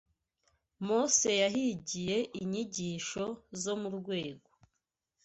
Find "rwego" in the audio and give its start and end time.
3.97-4.49